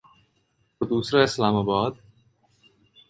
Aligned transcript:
تو 0.79 0.85
دوسرا 0.85 1.23
اسلام 1.23 1.55
آباد۔ 1.55 1.97